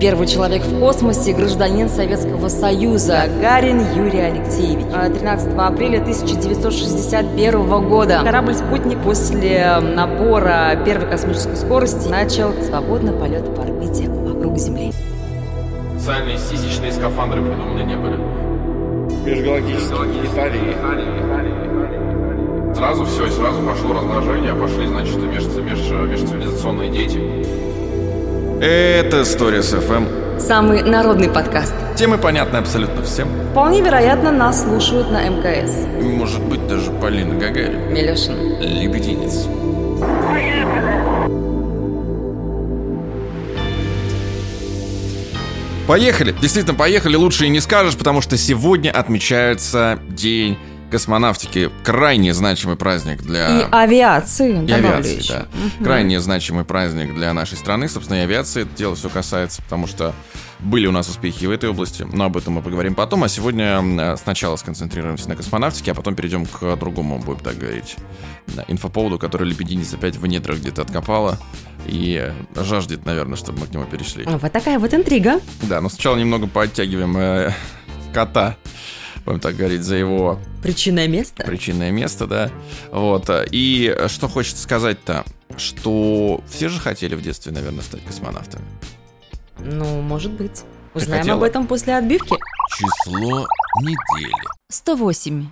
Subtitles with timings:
[0.00, 4.86] Первый человек в космосе, гражданин Советского Союза, Гарин Юрий Алексеевич.
[4.86, 13.52] 13 а, апреля 1961 года корабль «Спутник» после набора первой космической скорости начал свободный полет
[13.56, 14.92] по орбите вокруг Земли.
[15.96, 18.18] Специальные сисечные скафандры придуманы не были.
[19.24, 20.76] Межгалактические Италии.
[22.72, 27.20] Сразу все, и сразу пошло размножение, пошли, значит, меж, меж, межцивилизационные дети.
[28.60, 30.40] Это Stories FM.
[30.40, 31.72] Самый народный подкаст.
[31.96, 33.28] Темы понятны абсолютно всем.
[33.52, 35.86] Вполне вероятно, нас слушают на МКС.
[36.02, 37.92] Может быть, даже Полина Гагарин.
[37.92, 38.58] Милешин.
[38.60, 39.46] Лебединец.
[45.86, 46.32] Поехали!
[46.32, 50.58] Действительно, поехали, лучше и не скажешь, потому что сегодня отмечается День
[50.90, 53.60] космонавтики крайне значимый праздник для...
[53.60, 55.46] И авиации, и авиации, да.
[55.52, 55.84] Угу.
[55.84, 57.88] Крайне значимый праздник для нашей страны.
[57.88, 60.14] Собственно, и авиации это дело все касается, потому что
[60.60, 63.24] были у нас успехи в этой области, но об этом мы поговорим потом.
[63.24, 67.96] А сегодня сначала сконцентрируемся на космонавтике, а потом перейдем к другому, будем так говорить,
[68.66, 71.38] инфоповоду, который Лебединец опять в недрах где-то откопала
[71.86, 74.24] и жаждет, наверное, чтобы мы к нему перешли.
[74.24, 75.40] Вот такая вот интрига.
[75.62, 77.52] Да, но сначала немного подтягиваем э,
[78.12, 78.56] кота
[79.28, 80.38] будем так говорить, за его...
[80.62, 81.44] Причинное место?
[81.44, 82.50] Причинное место, да.
[82.90, 83.28] Вот.
[83.50, 85.24] И что хочется сказать-то,
[85.56, 88.64] что все же хотели в детстве, наверное, стать космонавтами.
[89.58, 90.62] Ну, может быть.
[90.94, 92.36] Узнаем об этом после отбивки.
[92.76, 93.46] Число
[93.82, 94.32] недели.
[94.70, 95.46] 108.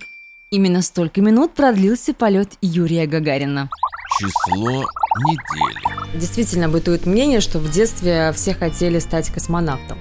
[0.50, 3.68] Именно столько минут продлился полет Юрия Гагарина.
[4.18, 4.84] Число
[5.18, 6.18] недели.
[6.18, 9.98] Действительно бытует мнение, что в детстве все хотели стать космонавтом.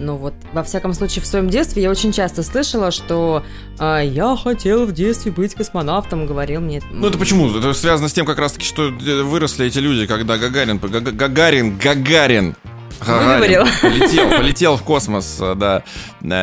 [0.00, 3.44] Ну вот, во всяком случае, в своем детстве я очень часто слышала, что
[3.78, 6.80] э, я хотел в детстве быть космонавтом, говорил мне.
[6.90, 7.54] Ну это почему?
[7.54, 12.56] Это связано с тем, как раз таки, что выросли эти люди, когда Гагарин, Гагарин, Гагарин
[13.00, 13.64] Выговорил.
[13.80, 15.82] Полетел, полетел в космос, да,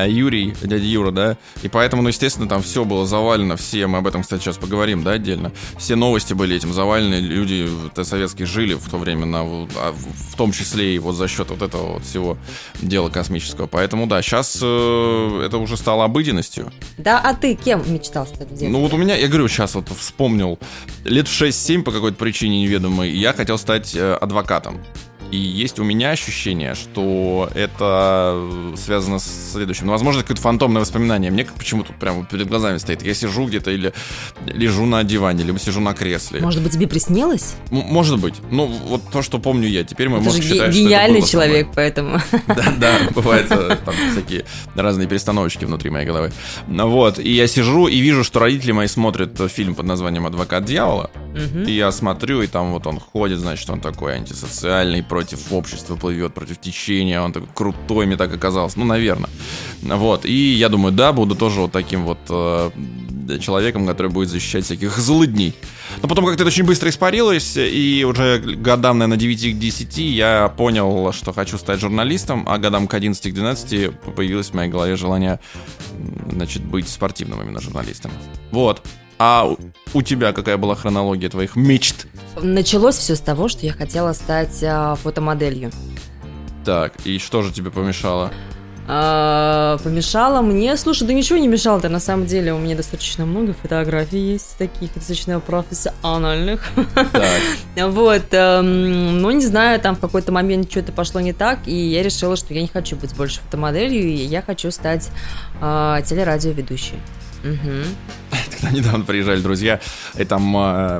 [0.06, 4.08] Юрий, дядя Юра, да, и поэтому, ну, естественно, там все было завалено, все, мы об
[4.08, 7.70] этом, кстати, сейчас поговорим, да, отдельно, все новости были этим завалены, люди
[8.04, 11.62] советские жили в то время, на, а, в том числе и вот за счет вот
[11.62, 12.38] этого вот всего
[12.82, 16.72] дела космического, поэтому, да, сейчас э, это уже стало обыденностью.
[16.98, 18.70] Да, а ты кем мечтал стать в детстве?
[18.70, 20.60] Ну, вот у меня, я говорю, сейчас вот вспомнил,
[21.04, 24.84] лет в 6-7 по какой-то причине неведомой, я хотел стать э, адвокатом.
[25.32, 28.42] И есть у меня ощущение, что это
[28.78, 29.88] связано с следующим.
[29.88, 31.32] Ну, возможно, какое-то фантомное воспоминание.
[31.32, 33.02] Мне как почему-то прямо перед глазами стоит.
[33.04, 33.94] Я сижу где-то или
[34.46, 36.40] лежу на диване, либо сижу на кресле.
[36.40, 37.56] Может быть, тебе приснилось?
[37.72, 38.36] М- может быть.
[38.52, 39.84] Ну, вот то, что помню я.
[39.84, 42.20] Теперь мы, можем считать, что гениальный человек, поэтому.
[42.48, 44.46] Да, да, бывают э, там всякие
[44.76, 46.32] разные перестановочки внутри моей головы.
[46.68, 47.20] Ну Вот.
[47.20, 51.12] И я сижу и вижу, что родители мои смотрят фильм под названием «Адвокат дьявола».
[51.68, 56.36] И я смотрю, и там вот он ходит, значит, он такой антисоциальный, против общества плывет,
[56.36, 59.32] против течения, он такой крутой, мне так оказалось, ну, наверное.
[59.82, 62.70] Вот, и я думаю, да, буду тоже вот таким вот э,
[63.42, 65.56] человеком, который будет защищать всяких злыдней.
[66.04, 70.54] Но потом как-то это очень быстро испарилось, и уже годам, наверное, 9 к 10 я
[70.56, 74.98] понял, что хочу стать журналистом, а годам к 11 к 12 появилось в моей голове
[74.98, 75.40] желание,
[76.32, 78.12] значит, быть спортивным именно журналистом.
[78.52, 78.84] Вот.
[79.18, 79.52] А
[79.94, 82.06] у тебя какая была хронология твоих мечт?
[82.42, 85.72] Началось все с того, что я хотела стать а, фотомоделью.
[86.66, 88.32] Так, и что же тебе помешало?
[88.90, 90.78] А, помешало мне.
[90.78, 91.90] Слушай, да ничего не мешало-то.
[91.90, 96.70] На самом деле у меня достаточно много фотографий есть таких достаточно профессиональных.
[97.12, 97.42] Так.
[97.88, 98.24] Вот.
[98.32, 102.36] Эм, ну, не знаю, там в какой-то момент что-то пошло не так, и я решила,
[102.36, 105.10] что я не хочу быть больше фотомоделью, и я хочу стать
[105.62, 106.98] э, телерадиоведущей.
[107.44, 107.84] Угу.
[108.52, 109.80] Когда недавно приезжали друзья,
[110.18, 111.00] и там, э,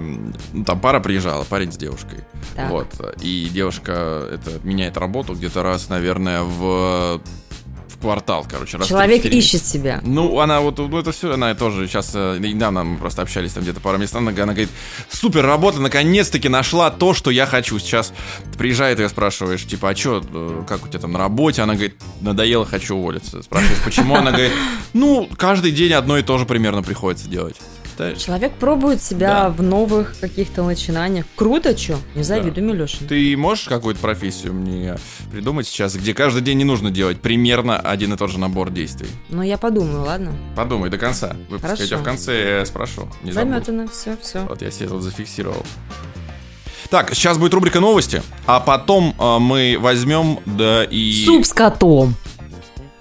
[0.54, 2.24] ну, там пара приезжала, парень с девушкой.
[2.56, 2.70] Так.
[2.70, 2.88] Вот.
[3.22, 7.22] И девушка это меняет работу где-то раз, наверное, в
[8.08, 8.80] квартал, короче.
[8.88, 10.00] Человек ищет себя.
[10.02, 13.64] Ну, она вот, ну, это все, она тоже сейчас, э, недавно мы просто общались там
[13.64, 14.70] где-то пару мест, она, она говорит,
[15.10, 17.80] супер работа, наконец-таки нашла то, что я хочу.
[17.80, 18.14] Сейчас
[18.58, 21.62] приезжает, я спрашиваешь, типа, а что, э, как у тебя там на работе?
[21.62, 23.44] Она говорит, надоело, хочу уволиться.
[23.44, 24.16] Спрашиваешь, почему?
[24.16, 24.54] Она говорит,
[24.94, 27.58] ну, каждый день одно и то же примерно приходится делать
[27.98, 28.18] считаешь?
[28.18, 29.50] Человек пробует себя да.
[29.50, 31.26] в новых каких-то начинаниях.
[31.36, 31.98] Круто, что?
[32.16, 32.62] Не завидую, да.
[32.62, 33.08] Милешин.
[33.08, 34.98] Ты можешь какую-то профессию мне
[35.32, 39.10] придумать сейчас, где каждый день не нужно делать примерно один и тот же набор действий?
[39.30, 40.34] Ну, я подумаю, ладно?
[40.56, 41.36] Подумай до конца.
[41.50, 41.68] Выпуска.
[41.68, 41.84] Хорошо.
[41.84, 43.10] Я тебя в конце спрошу.
[43.24, 44.42] Не Заметано, все, все.
[44.42, 45.66] Вот я себе тут зафиксировал.
[46.90, 51.26] Так, сейчас будет рубрика новости, а потом э, мы возьмем, да и...
[51.26, 52.16] Суп с котом.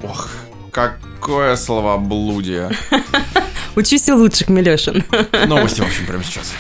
[0.03, 0.29] Ох,
[0.73, 2.73] какое словоблудие.
[3.76, 5.05] Учись у лучших, Милешин.
[5.46, 6.55] Новости, в общем, прямо сейчас.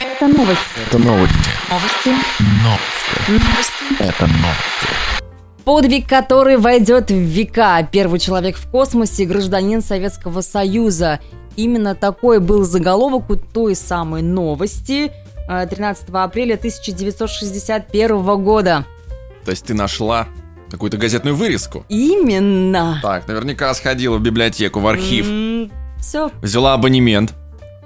[0.00, 0.60] Это новости.
[0.88, 1.36] Это новости.
[1.70, 2.08] Новости.
[2.64, 3.30] Новости.
[3.30, 4.02] Новости.
[4.02, 5.22] Это новости.
[5.64, 7.88] Подвиг, который войдет в века.
[7.92, 11.20] Первый человек в космосе, гражданин Советского Союза.
[11.54, 15.12] Именно такой был заголовок у той самой новости
[15.46, 18.84] 13 э, апреля 1961 года.
[19.44, 20.26] То есть ты нашла
[20.72, 21.86] какую-то газетную вырезку?
[21.88, 22.98] Именно.
[23.00, 25.26] Так, наверняка сходила в библиотеку, в архив.
[25.26, 25.70] Mm,
[26.02, 26.30] все.
[26.42, 27.32] Взяла абонемент.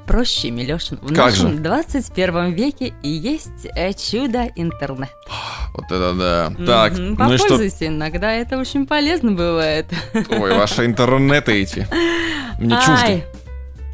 [0.06, 0.98] Проще, Милешин.
[1.02, 1.58] В как нашем же?
[1.58, 5.10] 21 веке и есть э, чудо интернет.
[5.74, 6.46] Вот это да.
[6.48, 6.66] Mm-hmm.
[6.66, 7.86] Так, ну и что?
[7.86, 9.86] иногда, это очень полезно бывает.
[10.30, 11.88] Ой, ваши интернеты эти.
[12.60, 13.24] Мне чужды.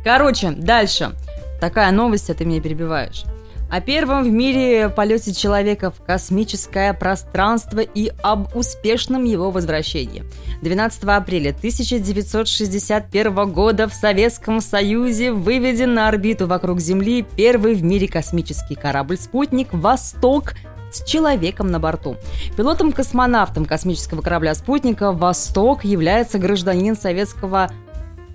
[0.04, 1.12] Короче, дальше.
[1.60, 3.24] Такая новость, а ты меня перебиваешь
[3.72, 10.24] о первом в мире полете человека в космическое пространство и об успешном его возвращении.
[10.60, 18.08] 12 апреля 1961 года в Советском Союзе выведен на орбиту вокруг Земли первый в мире
[18.08, 20.52] космический корабль-спутник «Восток»
[20.92, 22.19] с человеком на борту.
[22.58, 27.70] Пилотом-космонавтом космического корабля «Спутника» «Восток» является гражданин Советского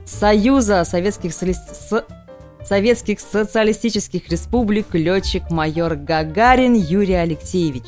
[0.03, 1.31] Союза Советских
[2.67, 7.83] Советских Социалистических Республик летчик-майор Гагарин Юрий Алексеевич.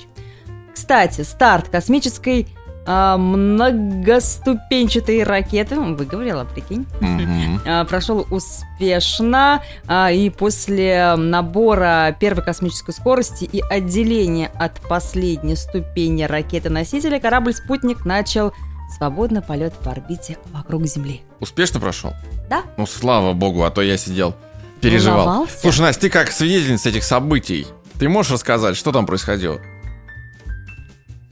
[0.74, 2.48] Кстати, старт космической
[2.86, 7.60] а, многоступенчатой ракеты, выговорила, прикинь, mm-hmm.
[7.68, 16.24] а, прошел успешно, а, и после набора первой космической скорости и отделения от последней ступени
[16.24, 18.54] ракеты-носителя корабль-спутник начал
[18.98, 21.22] свободно полет по орбите вокруг Земли.
[21.40, 22.14] Успешно прошел?
[22.50, 22.64] Да.
[22.78, 24.36] Ну, слава богу, а то я сидел
[24.82, 25.26] переживал.
[25.26, 25.60] Волновался?
[25.60, 27.68] Слушай, Настя, ты как свидетельница этих событий,
[28.00, 29.60] ты можешь рассказать, что там происходило?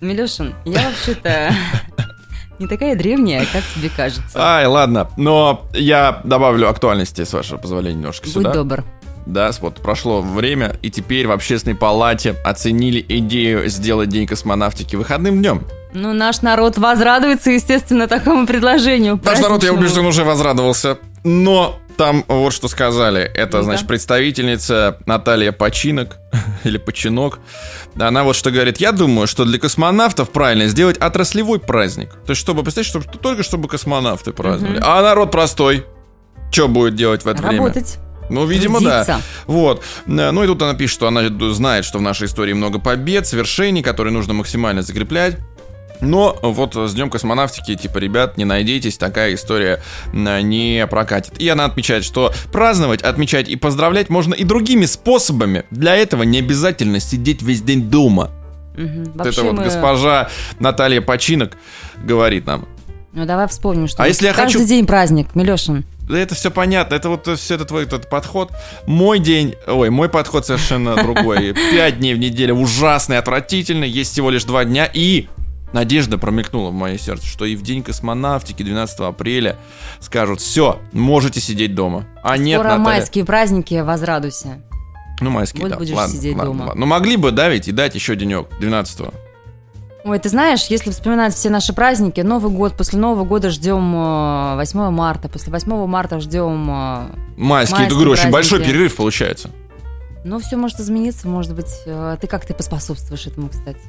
[0.02, 1.54] Милешин, я вообще-то
[2.60, 4.32] не такая древняя, как тебе кажется.
[4.36, 8.50] Ай, ладно, но я добавлю актуальности, с вашего позволения, немножко Будь сюда.
[8.50, 8.84] Будь добр.
[9.26, 15.40] Да, вот прошло время, и теперь в общественной палате оценили идею сделать День космонавтики выходным
[15.40, 15.68] днем.
[15.94, 19.20] Ну, наш народ возрадуется, естественно, такому предложению.
[19.24, 21.00] Наш народ, я убежден, уже возрадовался.
[21.24, 23.22] Но там вот что сказали.
[23.22, 26.18] Это, ну, значит, представительница Наталья Починок
[26.64, 27.40] или Починок.
[28.00, 28.78] Она вот что говорит.
[28.78, 32.12] Я думаю, что для космонавтов правильно сделать отраслевой праздник.
[32.26, 34.78] То есть, чтобы, представьте, чтобы, только чтобы космонавты праздновали.
[34.78, 34.86] Угу.
[34.86, 35.86] А народ простой.
[36.52, 37.98] Что будет делать в это Работать.
[37.98, 38.08] время?
[38.30, 39.06] Ну, видимо, Трудиться.
[39.08, 39.22] да.
[39.46, 39.84] Вот.
[40.06, 41.24] Ну и тут она пишет, что она
[41.54, 45.38] знает, что в нашей истории много побед, свершений, которые нужно максимально закреплять.
[46.02, 49.82] Но вот с Днем космонавтики, типа, ребят, не надейтесь, такая история
[50.14, 51.40] не прокатит.
[51.40, 55.66] И она отмечает, что праздновать, отмечать и поздравлять можно и другими способами.
[55.72, 58.32] Для этого не обязательно сидеть весь день дома.
[58.78, 59.12] Угу.
[59.16, 59.64] Вот это вот мы...
[59.64, 60.30] госпожа
[60.60, 61.58] Наталья Починок
[61.98, 62.68] говорит нам.
[63.14, 64.68] Ну давай вспомним, что а если я каждый хочу...
[64.68, 65.86] день праздник, Милешин.
[66.08, 68.52] Да это все понятно, это вот все это твой этот подход.
[68.86, 71.54] Мой день, ой, мой подход совершенно другой.
[71.72, 75.28] Пять дней в неделю ужасный, отвратительный, есть всего лишь два дня и
[75.74, 79.58] Надежда промелькнула в мое сердце, что и в день космонавтики 12 апреля
[80.00, 82.06] скажут, все, можете сидеть дома.
[82.24, 82.80] А Скоро нет, Наталья...
[82.80, 84.62] майские праздники, возрадуйся.
[85.20, 85.78] Ну, майские, вот да.
[85.78, 86.66] будешь ладно, сидеть ладно, дома.
[86.68, 86.80] Ладно.
[86.80, 89.14] Ну, могли бы, да, ведь и дать еще денек, 12 -го.
[90.08, 93.94] Ой, ты знаешь, если вспоминать все наши праздники, Новый год, после Нового года ждем
[94.56, 96.70] 8 э, марта, после 8 марта ждем...
[96.70, 99.50] Э, майские, майские говорю, очень большой перерыв получается.
[100.24, 101.82] Ну, все может измениться, может быть.
[101.86, 103.82] Э, ты как ты поспособствуешь этому, кстати?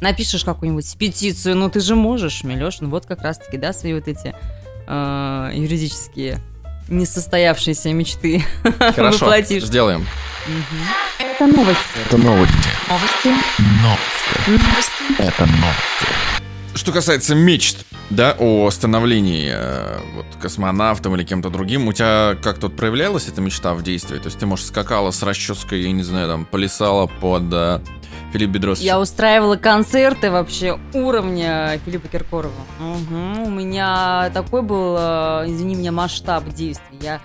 [0.00, 4.08] Напишешь какую-нибудь петицию, ну ты же можешь, Милеш, ну вот как раз-таки, да, свои вот
[4.08, 4.34] эти
[4.86, 6.40] э, юридические
[6.88, 8.44] несостоявшиеся мечты
[8.78, 9.64] Хорошо, воплотишь.
[9.64, 10.06] сделаем.
[10.46, 11.24] Угу.
[11.30, 11.82] Это новости.
[12.06, 12.54] Это новости.
[12.88, 13.28] Новости.
[13.82, 14.48] Новости.
[14.48, 15.02] Новости.
[15.18, 16.38] Это новости.
[16.74, 22.58] Что касается мечт, да, о становлении э, вот, космонавтом или кем-то другим, у тебя как
[22.58, 24.16] тут проявлялась эта мечта в действии?
[24.16, 27.80] То есть ты, может, скакала с расческой, я не знаю, там, плясала под э,
[28.32, 28.86] Филипп Бедросович.
[28.86, 32.52] Я устраивала концерты вообще уровня Филиппа Киркорова.
[32.78, 33.46] Угу.
[33.46, 36.98] У меня такой был, э, извини меня, масштаб действий.
[37.00, 37.20] Я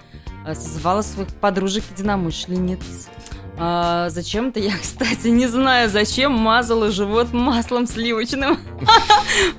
[0.45, 3.09] э, созывала своих подружек-единомышленниц.
[3.57, 8.57] А, зачем-то я, кстати, не знаю, зачем мазала живот маслом сливочным.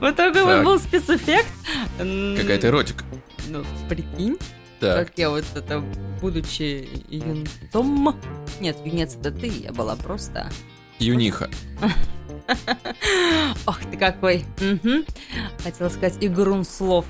[0.00, 1.48] Вот такой вот был спецэффект.
[1.98, 3.04] Какая-то эротика.
[3.48, 4.38] Ну, прикинь.
[4.80, 5.82] Как я вот это,
[6.20, 8.16] будучи юнцом...
[8.60, 10.50] Нет, юнец это ты, я была просто
[10.98, 11.50] Юниха.
[13.66, 14.44] Ох ты какой.
[14.60, 15.04] Угу.
[15.62, 17.06] Хотела сказать игрун слов.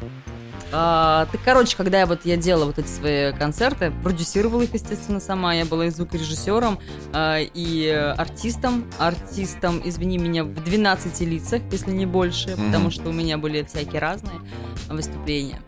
[0.76, 5.21] А, ты, короче, когда я вот я делала вот эти свои концерты, продюсировала их, естественно,
[5.21, 5.54] сама.
[5.54, 6.81] Я была и звукорежиссером,
[7.12, 7.88] а, и
[8.19, 8.90] артистом.
[8.99, 12.66] Артистом, извини меня, в 12 лицах, если не больше, mm-hmm.
[12.66, 14.40] потому что у меня были всякие разные
[14.88, 15.61] выступления.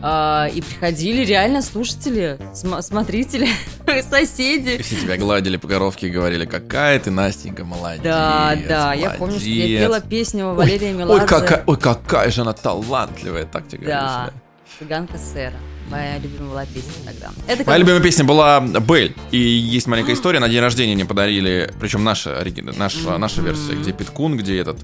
[0.00, 3.48] А, и приходили реально слушатели, см- смотрители.
[4.02, 4.82] соседи.
[4.82, 8.02] Все тебя гладили по коровке и говорили, какая ты, Настенька, молодец.
[8.02, 11.22] Да, да, я помню, что я пела песню Валерия Меладзе.
[11.22, 14.42] Ой, какая, ой, какая же она талантливая, так тебе Да, говоришь,
[14.78, 15.56] цыганка сэра.
[15.90, 17.30] Моя любимая была песня тогда.
[17.46, 19.14] Это Моя любимая песня была Бель.
[19.30, 20.40] И есть маленькая история.
[20.40, 22.44] На день рождения мне подарили, причем наша,
[22.76, 24.78] наша, наша версия, где Питкун, где этот,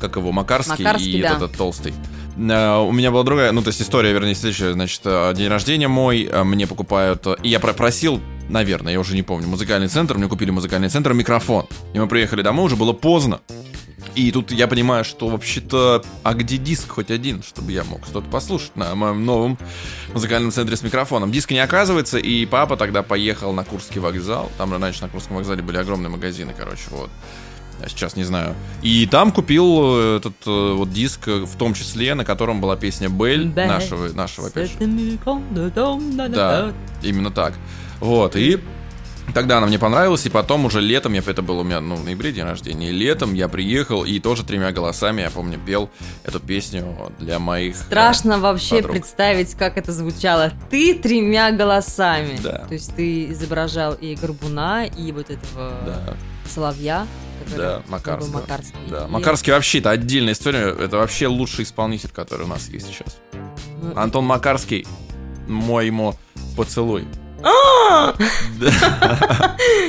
[0.00, 1.36] как его, Макарский, Макарский, и да.
[1.36, 1.94] этот толстый.
[2.36, 4.72] Э, У меня была другая, ну, то есть история, вернее, следующая.
[4.72, 7.24] Значит, э, день рождения мой, э, мне покупают...
[7.42, 11.12] И я про- просил, наверное, я уже не помню, музыкальный центр, мне купили музыкальный центр,
[11.14, 11.66] микрофон.
[11.94, 13.40] И мы приехали домой, уже было поздно.
[14.14, 18.28] И тут я понимаю, что вообще-то, а где диск хоть один, чтобы я мог что-то
[18.28, 19.58] послушать на моем новом
[20.12, 21.32] музыкальном центре с микрофоном.
[21.32, 24.50] Диска не оказывается, и папа тогда поехал на Курский вокзал.
[24.56, 27.10] Там раньше на Курском вокзале были огромные магазины, короче, вот.
[27.82, 28.54] А сейчас не знаю.
[28.82, 29.66] И там купил
[29.98, 34.08] э, этот э, вот диск, э, в том числе, на котором была песня Бель, нашего,
[34.12, 34.76] нашего опять же.
[36.36, 37.54] Да, именно так.
[38.00, 38.60] Вот, и
[39.32, 42.04] тогда она мне понравилась, и потом уже летом, я, это было у меня, ну, в
[42.04, 45.90] ноябре день рождения, и летом я приехал и тоже тремя голосами, я помню, пел
[46.24, 47.74] эту песню для моих...
[47.74, 48.92] э, Страшно вообще подруг.
[48.92, 50.52] представить, как это звучало.
[50.70, 52.38] Ты тремя голосами.
[52.42, 52.58] Да.
[52.68, 56.14] То есть ты изображал и Горбуна, и вот этого Да,
[56.48, 57.06] Соловья.
[57.44, 58.32] который да, был Макарского.
[58.34, 58.78] Макарский.
[58.90, 62.86] Да, И- Макарский вообще, это отдельная история, это вообще лучший исполнитель, который у нас есть
[62.88, 63.16] сейчас.
[63.82, 64.86] Ну, Антон Макарский,
[65.48, 66.14] мой ему
[66.56, 67.06] поцелуй.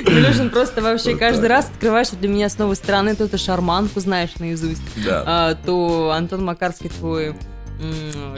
[0.05, 4.31] Илюшин, просто вообще каждый раз открываешь для меня с новой стороны, то ты шарманку знаешь
[4.39, 7.35] наизусть, а, то Антон Макарский твой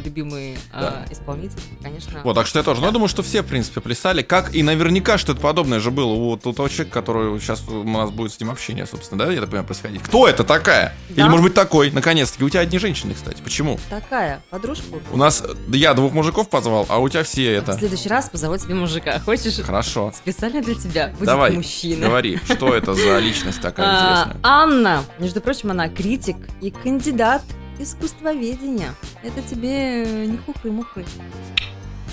[0.04, 1.06] любимый а, Да.
[1.14, 2.22] исполнитель, конечно.
[2.24, 2.82] Вот, так что я тоже.
[2.82, 4.22] Ну, я думаю, что все, в принципе, плясали.
[4.22, 7.84] Как и наверняка что-то подобное же было у, вот у того человека, который сейчас у
[7.84, 10.02] нас будет с ним общение, собственно, да, я так понимаю, происходить.
[10.02, 10.94] Кто это такая?
[11.10, 11.22] Да.
[11.22, 12.44] Или, может быть, такой, наконец-таки.
[12.44, 13.42] У тебя одни женщины, кстати.
[13.42, 13.80] Почему?
[13.90, 14.86] Такая подружка.
[15.12, 17.74] У нас, да я двух мужиков позвал, а у тебя все В это.
[17.74, 19.20] следующий раз позову тебе мужика.
[19.20, 19.56] Хочешь?
[19.64, 20.12] Хорошо.
[20.16, 22.08] Специально для тебя будет Давай, мужчина.
[22.08, 24.38] говори, что это за личность такая А, интересная?
[24.44, 27.42] Анна, между прочим, она критик и кандидат
[27.80, 28.94] искусствоведения.
[29.24, 31.06] Это тебе э, не хухры-мухры.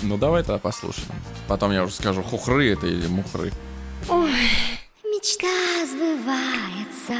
[0.01, 1.09] Ну, давай тогда послушаем.
[1.47, 3.51] Потом я уже скажу, хухры это или мухры.
[5.03, 7.13] Мечта сбывается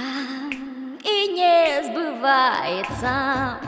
[1.03, 3.59] и не сбывается.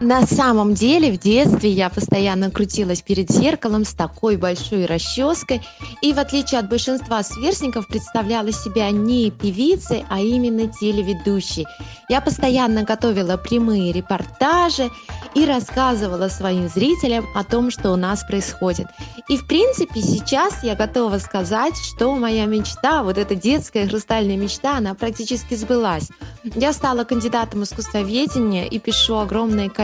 [0.00, 5.62] На самом деле, в детстве я постоянно крутилась перед зеркалом с такой большой расческой
[6.02, 11.66] и, в отличие от большинства сверстников, представляла себя не певицей, а именно телеведущей.
[12.08, 14.90] Я постоянно готовила прямые репортажи
[15.34, 18.88] и рассказывала своим зрителям о том, что у нас происходит.
[19.28, 24.76] И, в принципе, сейчас я готова сказать, что моя мечта, вот эта детская хрустальная мечта,
[24.76, 26.10] она практически сбылась.
[26.54, 29.83] Я стала кандидатом искусствоведения и пишу огромное количество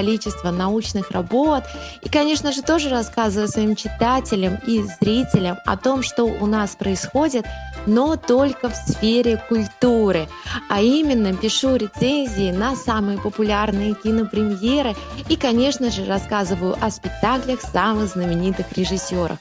[0.51, 1.65] научных работ.
[2.03, 7.45] И, конечно же, тоже рассказываю своим читателям и зрителям о том, что у нас происходит,
[7.87, 10.29] но только в сфере культуры.
[10.69, 14.95] А именно пишу рецензии на самые популярные кинопремьеры
[15.29, 19.39] и, конечно же, рассказываю о спектаклях самых знаменитых режиссеров.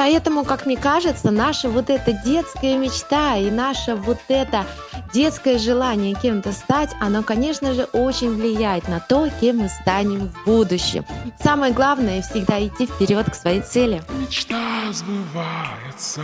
[0.00, 4.64] Поэтому, как мне кажется, наша вот эта детская мечта и наше вот это
[5.12, 10.44] детское желание кем-то стать, оно, конечно же, очень влияет на то, кем мы станем в
[10.46, 11.04] будущем.
[11.42, 14.02] Самое главное всегда идти вперед к своей цели.
[14.18, 16.22] Мечта сбывается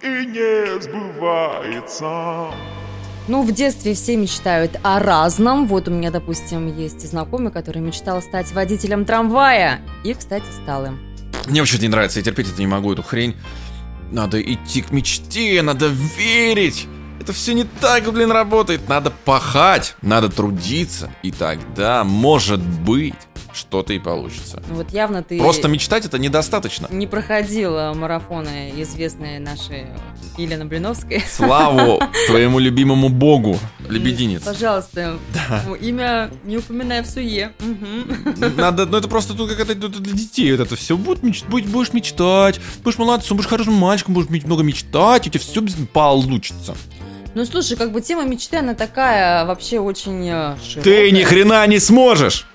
[0.00, 2.54] и не сбывается.
[3.26, 5.66] Ну, в детстве все мечтают о разном.
[5.66, 9.80] Вот у меня, допустим, есть знакомый, который мечтал стать водителем трамвая.
[10.04, 11.09] И, кстати, стал им.
[11.46, 13.36] Мне вообще не нравится, я терпеть это не могу, эту хрень.
[14.12, 16.86] Надо идти к мечте, надо верить.
[17.20, 18.88] Это все не так, блин, работает.
[18.88, 21.12] Надо пахать, надо трудиться.
[21.22, 23.14] И тогда, может быть,
[23.54, 24.62] что-то и получится.
[24.68, 26.88] Вот явно ты Просто мечтать это недостаточно.
[26.90, 29.88] не проходила марафоны известные наши
[30.38, 31.22] Елена Блиновская.
[31.30, 34.42] Славу твоему любимому богу, лебединец.
[34.42, 35.18] Пожалуйста,
[35.66, 37.52] ну, имя не упоминай в суе.
[37.60, 38.56] Мгм.
[38.56, 40.96] Надо, ну это просто тут как это для детей вот это все.
[40.96, 45.40] Будь меч- будь- будешь мечтать, будешь молодцом, будешь хорошим мальчиком, будешь много мечтать, у тебя
[45.40, 45.60] все
[45.92, 46.74] получится.
[47.34, 50.82] Ну, слушай, как бы тема мечты, она такая вообще очень э, широкая.
[50.82, 52.46] Ты ни хрена не сможешь.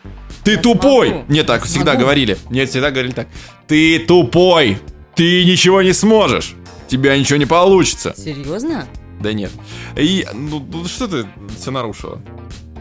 [0.43, 1.09] Ты Я тупой.
[1.09, 1.25] смогу.
[1.29, 1.99] Мне так Я всегда смогу.
[2.01, 2.37] говорили.
[2.49, 3.27] Мне всегда говорили так.
[3.67, 4.79] Ты тупой.
[5.15, 6.55] Ты ничего не сможешь.
[6.87, 8.13] Тебя ничего не получится.
[8.17, 8.85] Серьезно?
[9.21, 9.51] Да нет.
[9.95, 11.25] И, ну, ну, что ты
[11.57, 12.21] все нарушила?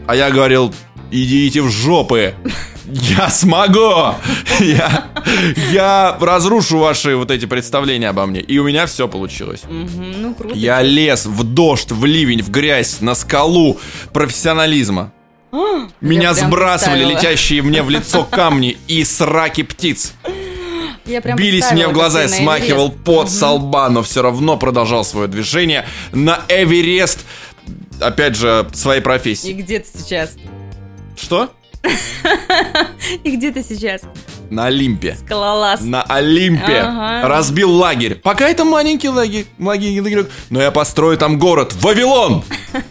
[0.05, 0.73] А я говорил,
[1.11, 2.35] идите в жопы.
[2.87, 4.15] Я смогу!
[4.59, 5.07] Я,
[5.71, 8.41] я разрушу ваши вот эти представления обо мне.
[8.41, 9.61] И у меня все получилось.
[9.67, 10.55] Мгм, ну, круто.
[10.55, 13.79] Я лез в дождь, в ливень, в грязь, на скалу
[14.13, 15.11] профессионализма.
[16.01, 20.13] Меня прям сбрасывали летящие мне в лицо камни и сраки птиц.
[21.05, 25.05] Я прям бились мне в глаза, я смахивал пот со лба, но все равно продолжал
[25.05, 27.25] свое движение на Эверест,
[28.01, 29.53] опять же, своей И профессии.
[29.53, 30.35] где ты сейчас?
[31.15, 31.51] Что?
[33.23, 34.01] И где ты сейчас?
[34.49, 35.15] На Олимпе.
[35.15, 35.81] Скалолаз.
[35.81, 37.27] На Олимпе Ага.
[37.27, 38.15] разбил лагерь.
[38.15, 42.43] Пока это маленький лагерь, лагерь, лагерек, но я построю там город Вавилон.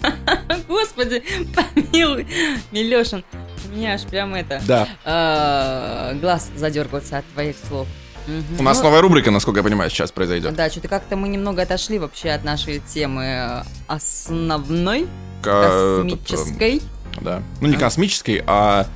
[0.69, 1.23] Господи,
[1.55, 2.27] помилуй.
[2.73, 3.25] Милешин,
[3.71, 4.61] у меня аж прям это...
[4.67, 4.89] Да.
[5.05, 7.87] э, глаз задергался от твоих слов.
[8.27, 8.61] Мгм.
[8.61, 10.55] У нас Ну, новая рубрика, насколько я понимаю, сейчас произойдет.
[10.55, 15.07] Да, что-то как-то мы немного отошли вообще от нашей темы э, основной,
[15.43, 16.77] Ка- космической.
[16.77, 17.42] этот, э, Да.
[17.61, 18.87] Ну не космической, а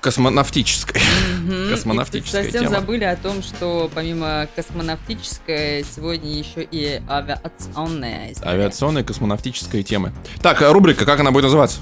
[0.00, 1.00] космонавтической.
[1.44, 1.70] Мгм.
[1.70, 2.74] Космонавтическая И совсем тема.
[2.80, 8.50] забыли о том, что помимо космонавтической, сегодня еще и авиационная история.
[8.50, 10.12] Авиационная космонавтическая темы.
[10.42, 11.80] Так, а рубрика, как она будет называться?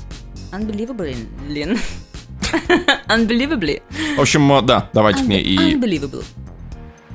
[0.52, 1.16] Unbelievably,
[1.48, 1.78] Лин.
[3.08, 3.82] Unbelievably.
[4.16, 6.24] В общем, э, да, давайте к ней и, Unbelievable.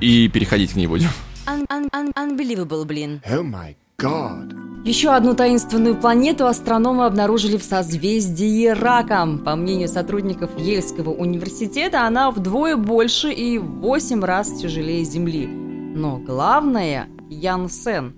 [0.00, 1.08] и переходить к ней будем.
[1.46, 3.20] Un- un- un- Unbelievable, блин.
[3.28, 4.52] Oh my god.
[4.86, 9.40] Еще одну таинственную планету астрономы обнаружили в созвездии Раком.
[9.40, 15.48] По мнению сотрудников Ельского университета, она вдвое больше и в 8 раз тяжелее Земли.
[15.48, 18.14] Но главное– Янсен.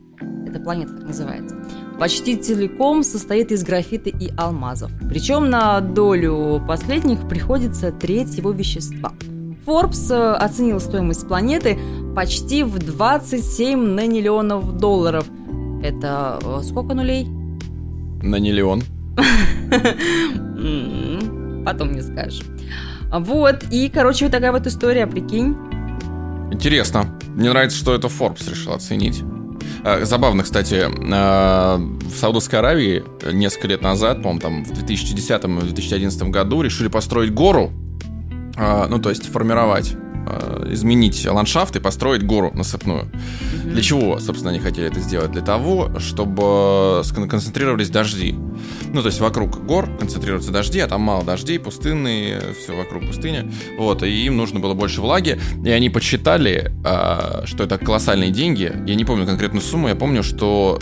[0.46, 1.56] Эта планета так называется.
[1.98, 4.90] Почти целиком состоит из графита и алмазов.
[5.08, 9.14] Причем на долю последних приходится треть его вещества.
[9.64, 11.78] Forbes э, оценил стоимость планеты
[12.14, 15.26] почти в 27 наниллионов долларов.
[15.82, 17.26] Это э, сколько нулей?
[18.22, 18.82] На нелеон.
[20.56, 22.42] М, Потом мне скажешь.
[23.10, 25.56] Вот, и, короче, вот такая вот история, прикинь.
[26.52, 27.18] Интересно.
[27.34, 29.22] Мне нравится, что это Forbes решил оценить.
[29.84, 36.62] Э, Забавно, кстати, э, в Саудовской Аравии несколько лет назад, по-моему, там в 2010-2011 году
[36.62, 37.70] решили построить гору,
[38.56, 39.94] ну, то есть формировать,
[40.70, 43.10] изменить ландшафт и построить гору насыпную.
[43.64, 45.30] Для чего, собственно, они хотели это сделать?
[45.32, 48.34] Для того, чтобы скон- концентрировались дожди.
[48.92, 53.50] Ну, то есть вокруг гор концентрируются дожди, а там мало дождей, пустынные, все вокруг пустыня.
[53.78, 55.38] Вот, и им нужно было больше влаги.
[55.64, 56.72] И они подсчитали,
[57.44, 58.72] что это колоссальные деньги.
[58.86, 60.78] Я не помню конкретную сумму, я помню, что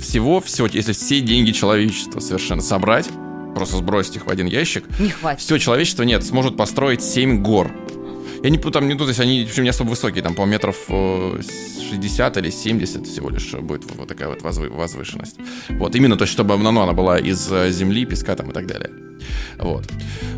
[0.00, 3.08] всего, всего, если все деньги человечества совершенно собрать,
[3.54, 5.40] просто сбросить их в один ящик, Не хватит.
[5.40, 7.70] все человечество, нет, сможет построить 7 гор.
[8.46, 11.40] Я не там не то есть они причем не особо высокие, там, по метров э,
[11.90, 15.34] 60 или 70 всего лишь будет вот такая вот возвы- возвышенность.
[15.70, 18.68] Вот, именно то, есть, чтобы ну, она была из э, земли, песка там и так
[18.68, 18.90] далее.
[19.58, 19.84] Вот.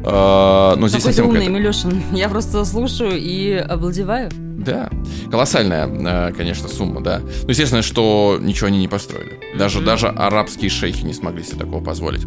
[0.07, 2.03] Э, Но здесь Какой совсем умный, Милешин.
[2.15, 4.31] Я просто слушаю и обалдеваю.
[4.33, 4.89] Да,
[5.31, 7.19] колоссальная, э, конечно, сумма, да.
[7.19, 9.39] Ну, естественно, что ничего они не построили.
[9.59, 12.25] Даже, даже арабские шейхи не смогли себе такого позволить.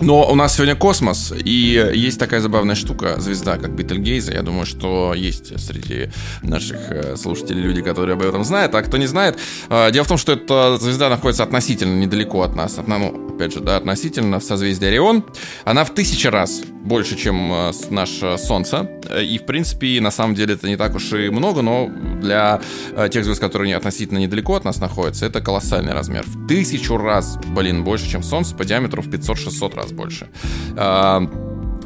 [0.00, 4.32] Но у нас сегодня космос, и есть такая забавная штука, звезда, как Битлгейза.
[4.32, 6.10] Я думаю, что есть среди
[6.42, 8.74] наших э, слушателей люди, которые об этом знают.
[8.74, 12.54] А кто не знает, э, дело в том, что эта звезда находится относительно недалеко от
[12.54, 12.78] нас.
[12.78, 15.24] От, ну, опять же, да, относительно в созвездии Орион.
[15.64, 18.88] Она в тысячи раз больше, чем э, наше Солнце.
[19.08, 21.88] Э, И, в принципе, на самом деле это не так уж и много, но
[22.20, 22.60] для
[22.92, 26.24] э, тех звезд, которые не- относительно недалеко от нас находятся, это колоссальный размер.
[26.26, 30.28] В тысячу раз, блин, больше, чем Солнце, по диаметру в 500-600 раз больше.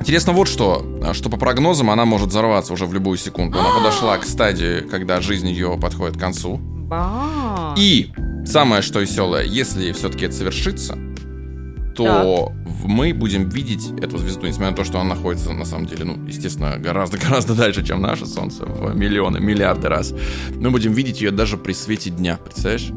[0.00, 3.58] Интересно вот что, что по прогнозам она может взорваться уже в любую секунду.
[3.60, 6.60] Она подошла к стадии, когда жизнь ее подходит к концу.
[7.78, 8.10] И
[8.44, 10.98] самое что веселое, если все-таки это совершится,
[11.94, 15.86] то в- мы будем видеть эту звезду, несмотря на то, что она находится, на самом
[15.86, 20.12] деле, ну, естественно, гораздо-гораздо дальше, чем наше Солнце, в миллионы, миллиарды раз.
[20.54, 22.90] Мы будем видеть ее даже при свете дня, представляешь?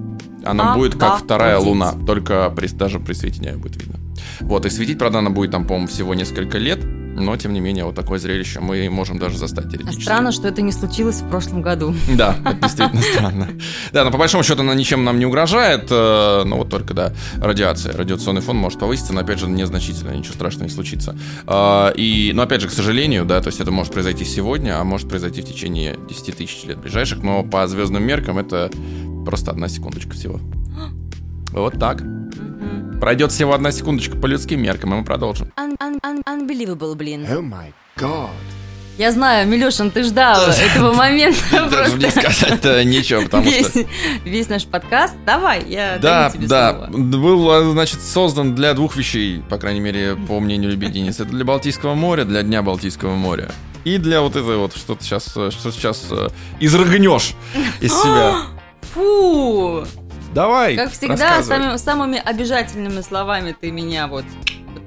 [0.44, 1.70] Она будет как вторая Обалдеть.
[1.74, 4.00] луна, только при, даже при свете дня её будет видно.
[4.42, 6.80] Вот, и светить, правда, она будет там, по-моему, всего несколько лет,
[7.18, 10.04] но, тем не менее, вот такое зрелище мы можем даже застать А теоретически.
[10.04, 11.94] Странно, что это не случилось в прошлом году.
[12.16, 13.50] Да, это действительно странно.
[13.92, 17.14] Да, но по большому счету она ничем нам не угрожает, э, ну вот только, да,
[17.38, 21.18] радиация, радиационный фон может повыситься, но, опять же, незначительно, ничего страшного не случится.
[21.46, 24.84] А, И, но, опять же, к сожалению, да, то есть это может произойти сегодня, а
[24.84, 28.70] может произойти в течение 10 тысяч лет ближайших, но по звездным меркам это
[29.26, 30.40] просто одна секундочка всего.
[31.52, 32.04] Вот так.
[33.00, 35.52] Пройдет всего одна секундочка по людским меркам, и мы продолжим.
[35.58, 37.26] Un- un- un- Unbelievable, блин.
[37.30, 38.30] Oh my god.
[38.98, 41.38] Я знаю, Милешин, ты ждал этого момента
[41.70, 42.22] Даже мне просто.
[42.34, 43.86] сказать-то нечего, потому что...
[44.26, 45.14] Весь, наш подкаст.
[45.24, 50.40] Давай, я Да, да, был, а, значит, создан для двух вещей, по крайней мере, по
[50.40, 51.20] мнению Лебединец.
[51.20, 53.52] Это для Балтийского моря, для Дня Балтийского моря.
[53.84, 56.30] И для вот этой вот, что ты сейчас, э, что сейчас э,
[56.60, 57.36] изрыгнешь
[57.80, 58.34] из себя.
[58.96, 59.86] Фу!
[60.38, 64.24] Давай, Как всегда, самыми, самыми обижательными словами ты меня вот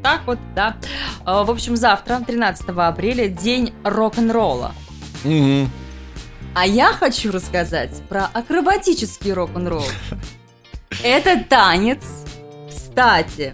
[0.01, 0.77] так вот, да.
[1.25, 4.73] А, В общем, завтра, 13 апреля, день рок-н-ролла.
[5.25, 5.69] Мгм.
[6.55, 9.83] А я хочу рассказать про акробатический рок-н-ролл.
[11.03, 12.05] Это танец.
[12.69, 13.53] Кстати,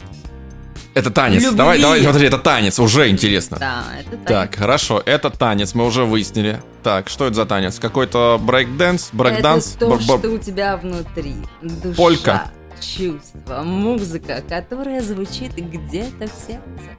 [0.97, 1.43] Это танец.
[1.43, 1.59] Любви.
[1.59, 3.59] Давай, давай, смотри, это танец, уже интересно.
[3.61, 4.27] да, это танец.
[4.27, 6.63] Так, хорошо, это танец, мы уже выяснили.
[6.83, 7.79] Так, что это за танец?
[7.79, 9.77] Какой-то брейк-дэнс, брейк-данс?
[9.77, 11.35] Это то, что у тебя внутри.
[11.61, 12.45] Душа, Полька.
[12.81, 16.91] чувство, музыка, которая звучит где-то в сердце.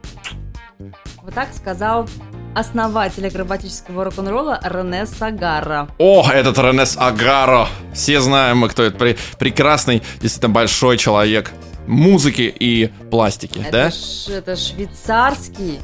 [1.23, 2.07] Вот так сказал
[2.53, 5.89] основатель акробатического рок-н-ролла Рене Сагара.
[5.97, 7.67] О, этот Рене Сагара.
[7.95, 8.95] Все знаем мы, кто это.
[8.97, 11.51] Пре- прекрасный, действительно большой человек
[11.87, 13.91] музыки и пластики, Это, да?
[13.91, 15.79] ш- это швейцарский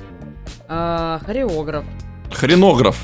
[0.68, 1.86] э, хореограф.
[2.32, 2.98] Хренограф.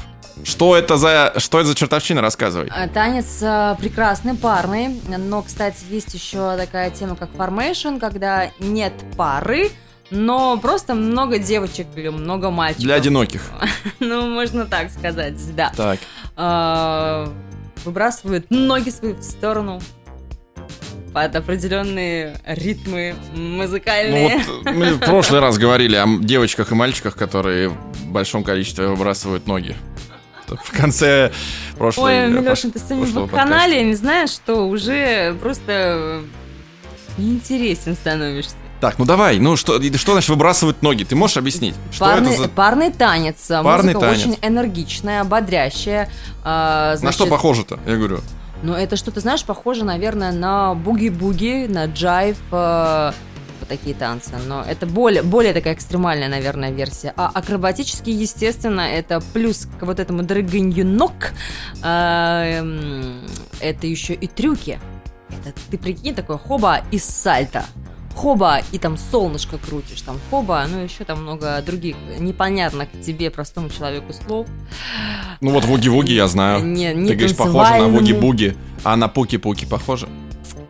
[0.44, 2.70] Что это за, что это за чертовщина, рассказывай.
[2.72, 8.94] А, Танец э, прекрасный, парный, но, кстати, есть еще такая тема, как формейшн, когда нет
[9.18, 9.70] пары,
[10.12, 12.84] но просто много девочек или много мальчиков.
[12.86, 13.42] Для одиноких.
[14.00, 15.72] Ну, можно так сказать, да.
[15.76, 16.00] Так,
[16.38, 17.32] А,
[17.86, 19.82] Выбрасывают ноги свои в сторону
[21.14, 24.44] под определенные ритмы ну музыкальные.
[24.48, 29.48] вот мы в прошлый раз говорили о девочках и мальчиках, которые в большом количестве выбрасывают
[29.48, 29.76] ноги.
[30.48, 31.32] В конце
[31.78, 32.26] прошлой...
[32.26, 36.22] Ой, Милешин, ты сегодня прошлого в канале, не знаешь, что уже просто
[37.18, 38.56] неинтересен становишься.
[38.82, 41.04] Так, ну давай, ну что, что значит выбрасывают ноги?
[41.04, 41.76] Ты можешь объяснить?
[41.92, 42.50] Что парный, это за...
[42.50, 43.46] парный танец.
[43.48, 44.22] Парный Музыка танец.
[44.22, 46.10] очень энергичная, бодрящая.
[46.46, 47.78] а, На значит, что похоже-то?
[47.86, 48.22] Я говорю.
[48.62, 53.12] Ну, это что-то, знаешь, похоже, наверное, на буги-буги, на джайв, э,
[53.60, 54.32] вот такие танцы.
[54.48, 57.14] Но это более, более такая экстремальная, наверное, версия.
[57.16, 61.14] А акробатический, естественно, это плюс к вот этому дрыганью ног.
[61.82, 63.22] э, эм,
[63.62, 64.80] это еще и трюки.
[65.30, 67.64] Это, ты прикинь, такое хоба и сальто.
[68.20, 73.70] Хоба, и там солнышко крутишь, там хоба, ну еще там много других непонятных тебе, простому
[73.70, 74.46] человеку слов.
[75.40, 76.66] Ну вот вуги-вуги я знаю.
[76.66, 80.10] Не, не Ты говоришь, похоже на вуги-буги, а на пуки-пуки похоже?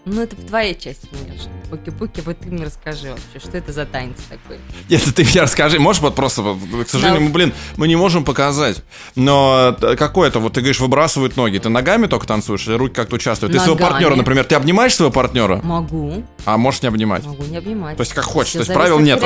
[0.06, 1.50] Ну, это в твоей части, Миша.
[1.70, 4.58] Пуки-пуки, вот ты мне расскажи вообще, что это за танец такой?
[4.90, 6.42] Нет, ты мне расскажи, можешь вот просто,
[6.86, 7.26] к сожалению, Да.
[7.28, 8.84] мы, блин, мы не можем показать.
[9.16, 12.96] Но э, какое это, вот ты говоришь, выбрасывают ноги, ты ногами только танцуешь или руки
[12.96, 13.54] как-то участвуют?
[13.54, 13.92] Ты своего Ногами.
[13.92, 17.26] партнера, например, ты обнимаешь своего партнера, Могу, а можешь не обнимать?
[17.26, 17.98] могу не обнимать.
[17.98, 19.26] То есть как хочешь, Всё то есть правил нету.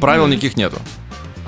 [0.00, 0.76] Правил никаких нету.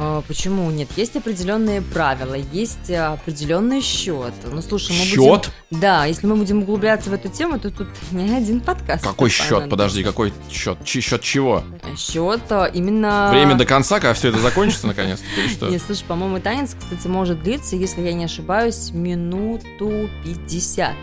[0.02, 0.88] А, почему нет?
[0.96, 4.32] Есть определенные правила, есть э, определенный счет.
[4.50, 5.18] Ну, слушай, мы Счет?
[5.18, 5.80] будем...
[5.82, 9.04] Да, если мы будем углубляться в эту тему, то тут не один подкаст.
[9.04, 9.68] Какой счет?
[9.68, 10.78] Подожди, какой счет?
[10.84, 11.62] Чи- Счет чего?
[11.98, 13.28] Счет а, именно...
[13.30, 15.26] Время до конца, когда все это закончится наконец-то?
[15.38, 15.68] Или что?
[15.68, 20.94] Не, слушай, по-моему, танец, кстати, может длиться, если я не ошибаюсь, минуту 50.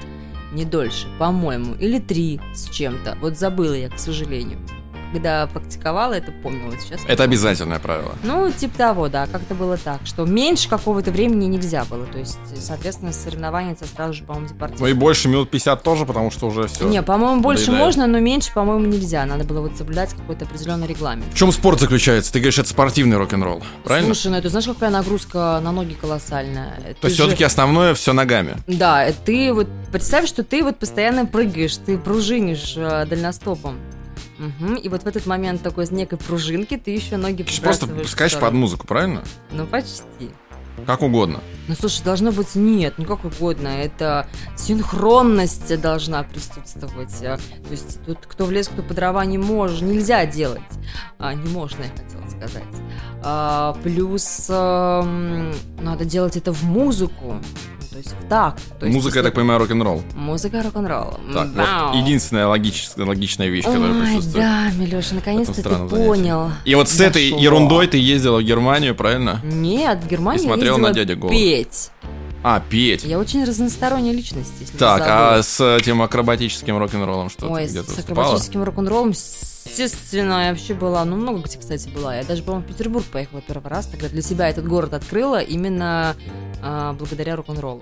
[0.54, 1.76] Не дольше, по-моему.
[1.76, 3.16] Или три с чем-то.
[3.22, 4.58] Вот забыла я, к сожалению.
[5.14, 7.02] Когда практиковала, это помнила сейчас.
[7.08, 8.14] Это обязательное правило.
[8.24, 12.06] Ну, типа того, да, как-то было так, что меньше какого-то времени нельзя было.
[12.06, 14.94] То есть, соответственно, соревнования тебя сразу же, по-моему, Ну и депортировали.
[14.94, 16.88] больше минут 50 тоже, потому что уже все.
[16.88, 17.86] Не, по-моему, больше надоедает.
[17.86, 19.26] можно, но меньше, по-моему, нельзя.
[19.26, 21.34] Надо было вот соблюдать какой-то определенный регламент.
[21.34, 22.32] В чем спорт заключается?
[22.34, 24.14] Ты говоришь, это спортивный рок-н-ролл, правильно?
[24.14, 26.96] Слушай, ну это знаешь, какая нагрузка на ноги колоссальная?
[27.00, 28.56] То есть все-таки основное все ногами.
[28.68, 33.78] Да, ты вот представь, что ты вот постоянно прыгаешь, ты пружинишь э, дальностопом.
[34.38, 37.88] Мгм, И вот в этот момент такой с некой пружинки ты еще ноги Ты просто
[38.08, 39.24] скачешь под музыку, правильно?
[39.52, 40.32] Ну, почти.
[40.86, 41.40] Как угодно.
[41.68, 43.68] Ну, слушай, должно быть нет, не как угодно.
[43.68, 47.14] Это синхронность должна присутствовать.
[47.24, 50.62] А, То есть тут кто в лес, кто по дрова не может, нельзя делать.
[51.18, 52.64] А, не можно, я хотела сказать.
[53.24, 57.42] А, плюс эм, надо делать это в музыку.
[57.98, 58.62] То есть в такт.
[58.80, 60.04] То есть, Музыка, я так понимаю, рок-н-ролл.
[60.14, 61.20] Музыка рок-н-ролла.
[61.34, 64.36] Так, вот единственная логическая, логичная вещь, которая Ой, присутствует.
[64.46, 65.90] да, Милеша, наконец-то ты занятии.
[65.96, 66.52] понял.
[66.64, 67.44] И вот с этой Дошло.
[67.44, 69.42] ерундой ты ездила в Германию, правильно?
[69.44, 71.32] Нет, в Германии И смотрел ездила на «Дядя Голубь».
[71.34, 71.90] петь.
[72.44, 73.04] А, петь.
[73.04, 77.50] Я очень разносторонняя личность, если Так, а с этим акробатическим рок-н-роллом что?
[77.50, 82.16] Ой, с, с акробатическим рок-н-роллом, естественно, я вообще была, ну, много где, кстати, была.
[82.16, 86.16] Я даже, по-моему, в Петербург поехала первый раз, тогда для себя этот город открыла именно
[86.62, 87.82] а, благодаря рок-н-роллу.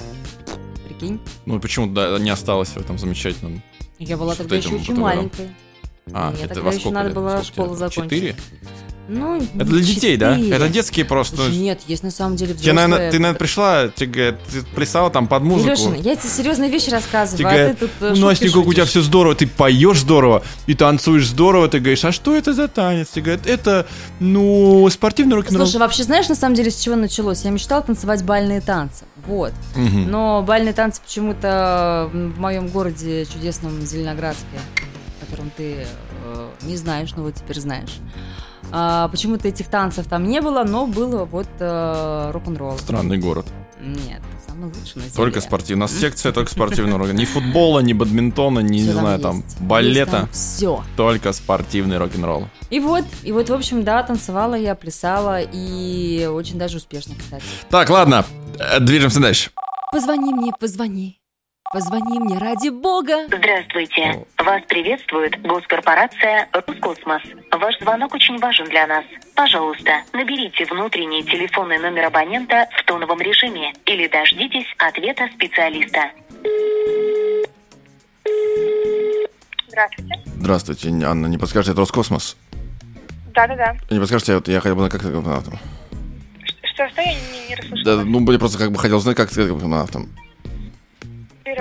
[0.88, 1.20] Прикинь?
[1.46, 3.62] Ну, почему да, не осталось в этом замечательном?
[4.00, 5.50] Я была тогда еще очень маленькой.
[6.14, 8.12] А, Мне это тогда во еще надо было школу закончить.
[8.12, 8.36] Четыре?
[9.08, 10.36] Ну, Это для детей, да?
[10.36, 10.56] четыре.
[10.56, 11.36] Это детские просто.
[11.36, 12.88] Слушай, ну, нет, есть на самом деле Тебе, взрослые.
[12.88, 15.70] наверное, ты, наверное, пришла, тебе говорят, ты плясала там под музыку.
[15.70, 18.58] Илюшин, я тебе серьезные вещи рассказываю, Тебе а говорят, ты тут э, ну, шутки Настя,
[18.58, 22.36] как у тебя все здорово, ты поешь здорово и танцуешь здорово, ты говоришь, а что
[22.36, 23.10] это за танец?
[23.10, 23.88] Тебе говорят, это,
[24.20, 25.68] ну, спортивный рок-н-ролл.
[25.68, 27.44] Слушай, вообще знаешь, на самом деле, с чего началось?
[27.44, 29.06] Я мечтала танцевать бальные танцы.
[29.28, 29.54] Вот.
[29.76, 30.10] Мгм.
[30.10, 34.46] Но бальные танцы почему-то в моем городе чудесном Зеленоградске,
[35.22, 35.86] о котором ты
[36.26, 38.00] э, не знаешь, но вот теперь знаешь.
[38.72, 42.78] А, почему-то этих танцев там не было, но было вот э, рок-н-ролл.
[42.78, 43.46] Странный город.
[43.82, 45.12] Нет, самый лучший на земле.
[45.16, 45.82] Только спортивный.
[45.82, 50.28] У нас секция только спортивного рок Ни футбола, ни бадминтона, ни, не знаю, там, балета.
[50.32, 50.84] Все.
[50.98, 52.48] Только спортивный рок-н-ролл.
[52.70, 57.44] И вот, и вот, в общем, да, танцевала я, плясала, и очень даже успешно, кстати.
[57.70, 58.26] Так, ладно,
[58.58, 59.52] э, движемся дальше.
[59.92, 61.20] Позвони мне, позвони.
[61.76, 63.26] Позвони мне ради бога.
[63.28, 64.26] Здравствуйте.
[64.38, 67.22] Вас приветствует госкорпорация «Роскосмос».
[67.52, 69.04] Ваш звонок очень важен для нас.
[69.36, 76.12] Пожалуйста, наберите внутренний телефонный номер абонента в тоновом режиме или дождитесь ответа специалиста.
[79.68, 80.22] Здравствуйте.
[80.28, 82.38] Здравствуйте, Анна, не подскажете, это Роскосмос?
[83.34, 83.76] Да-да-да.
[83.90, 85.10] Не подскажете, вот я хотел бы, как это,
[86.74, 87.98] Что, что я не, не расслышала?
[87.98, 90.10] да, ну, я просто как бы хотел узнать, как стать космонавтом.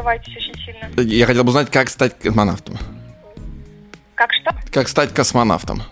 [0.04, 1.00] Прерывайтесь очень сильно.
[1.00, 2.76] Я хотел бы узнать, как стать космонавтом.
[4.14, 4.54] Как что?
[4.70, 5.82] Как стать космонавтом.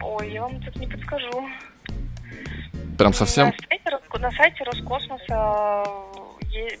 [0.00, 1.48] Ой, я вам тут не подскажу.
[2.98, 3.46] Прям совсем?
[3.46, 5.84] На сайте, на сайте Роскосмоса
[6.50, 6.78] е-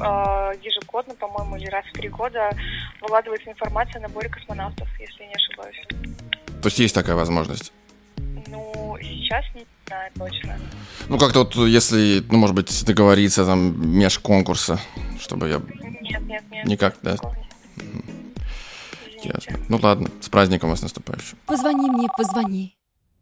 [0.00, 2.50] а, ежегодно, по-моему, или раз в три года
[3.02, 5.86] выкладывается информация о наборе космонавтов, если я не ошибаюсь.
[6.62, 7.70] То есть есть такая возможность?
[8.46, 10.58] Ну, сейчас не знаю точно.
[11.08, 14.78] Ну, как-то вот, если, ну, может быть, договориться там межконкурса,
[15.18, 15.60] чтобы я...
[16.00, 16.66] Нет, нет, нет.
[16.66, 17.16] Никак, да?
[19.22, 19.58] Ясно.
[19.68, 21.36] Ну, ладно, с праздником вас наступающим.
[21.46, 22.76] Позвони мне, позвони.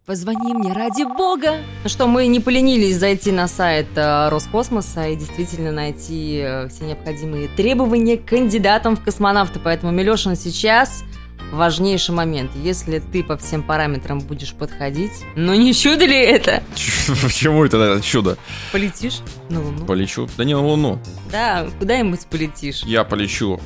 [0.07, 1.59] Позвони мне ради бога.
[1.83, 6.85] Ну что, мы не поленились зайти на сайт э, Роскосмоса и действительно найти э, все
[6.85, 9.61] необходимые требования к кандидатам в космонавты.
[9.63, 11.05] Поэтому, Милешин, сейчас
[11.53, 12.51] важнейший момент.
[12.55, 16.63] Если ты по всем параметрам будешь подходить, ну не чудо ли это?
[17.23, 18.37] Почему это чудо?
[18.73, 19.85] Полетишь на Луну?
[19.87, 20.29] Полечу?
[20.37, 20.99] Да не на Луну.
[21.31, 22.83] Да, куда-нибудь полетишь.
[22.83, 23.61] Я полечу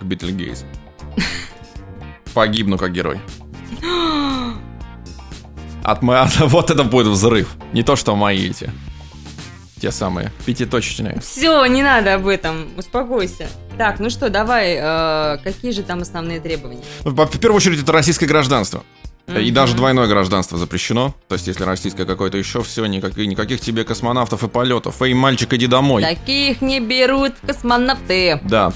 [0.00, 0.64] к Битлгейз.
[2.34, 3.20] Погибну как герой.
[5.82, 7.54] От мо- Вот это будет взрыв.
[7.72, 8.70] Не то, что мои эти.
[9.80, 10.32] Те самые.
[10.46, 11.20] Пятиточечные.
[11.20, 13.48] Все, не надо об этом, успокойся.
[13.78, 16.82] Так, ну что, давай, э, какие же там основные требования?
[17.04, 18.82] Ну, В первую очередь, это российское гражданство.
[19.28, 19.54] И Мгм.
[19.54, 21.12] даже двойное гражданство запрещено.
[21.28, 25.02] То есть, если российское какое-то еще, все, никаких, никаких тебе космонавтов и полетов.
[25.02, 26.02] Эй, мальчик, иди домой.
[26.02, 28.40] Таких не берут космонавты.
[28.44, 28.72] Да.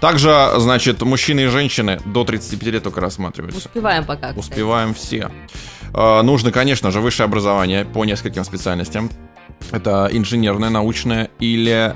[0.00, 3.58] Также, значит, мужчины и женщины до 35 лет только рассматриваются.
[3.68, 4.28] Успеваем пока.
[4.30, 4.38] кстати.
[4.38, 5.30] Успеваем все.
[5.92, 9.10] Э, Нужно, конечно же, высшее образование по нескольким специальностям.
[9.70, 11.94] Это инженерное, научное или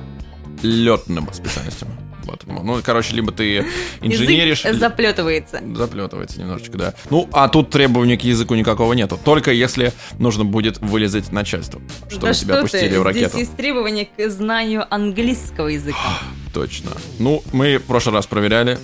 [0.63, 1.89] летным специальностям.
[2.25, 2.45] Вот.
[2.47, 3.67] Ну, короче, либо ты
[4.01, 4.65] инженеришь...
[4.65, 5.61] Язык заплетывается.
[5.75, 6.95] Заплетывается немножечко, да.
[7.11, 9.19] Ну, а тут требований к языку никакого нету.
[9.23, 13.29] Только если нужно будет вылезать начальству, чтобы да тебя что пустили ты, в ракету.
[13.31, 15.99] Здесь есть требования к знанию английского языка.
[16.55, 16.93] Точно.
[17.19, 18.79] Ну, мы в прошлый раз проверяли.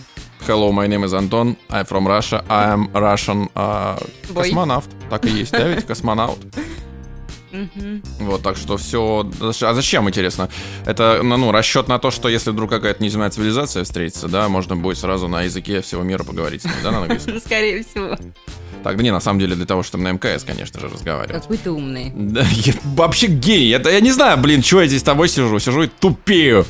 [0.46, 1.56] Hello, my name is Anton.
[1.68, 2.42] I'm from Russia.
[2.48, 4.02] I am Russian uh,
[4.34, 4.88] космонавт.
[5.10, 6.38] Так и есть, да, ведь космонавт.
[7.52, 8.02] Мгм.
[8.20, 9.28] Вот, так что все.
[9.40, 10.48] А зачем, интересно?
[10.86, 14.76] Это, ну, ну, расчет на то, что если вдруг какая-то неземная цивилизация встретится, да, можно
[14.76, 17.40] будет сразу на языке всего мира поговорить с ней, да, на английском.
[17.44, 18.16] Скорее всего.
[18.82, 21.42] Так, да не, на самом деле, для того, чтобы на МКС, конечно же, разговаривать.
[21.42, 22.12] Какой ты умный.
[22.14, 23.70] Да, я вообще гений.
[23.70, 25.58] Это я не знаю, блин, чего я здесь с тобой сижу.
[25.58, 26.64] Сижу и тупею.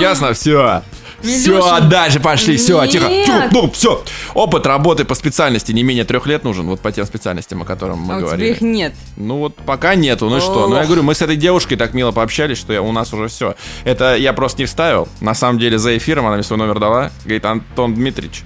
[0.00, 0.82] Ясно, все.
[1.20, 3.08] Все, Милюша, дальше пошли, все, тихо.
[3.08, 3.26] нет.
[3.26, 4.04] Тихо, Ну, все.
[4.34, 7.96] Опыт работы по специальности не менее трех лет нужен, вот по тем специальностям, о которых
[7.96, 8.50] мы А у тебя говорили.
[8.52, 8.94] их нет.
[9.16, 10.68] Ну вот пока нету, ну и что?
[10.68, 13.28] Ну я говорю, мы с этой девушкой так мило пообщались, что я, у нас уже
[13.28, 13.56] все.
[13.84, 15.08] Это я просто не вставил.
[15.20, 17.10] На самом деле за эфиром она мне свой номер дала.
[17.24, 18.42] Говорит, Антон Дмитриевич,